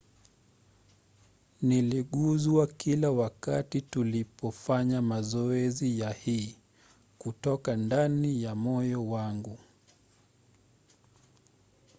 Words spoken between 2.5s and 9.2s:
kila wakati tulipofanya mazoezi ya hii kutoka ndani ya moyo